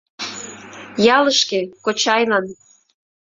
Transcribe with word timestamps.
Ялышке, 1.15 1.59
кочайлан. 1.83 2.45